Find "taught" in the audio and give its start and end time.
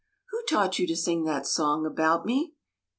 0.49-0.79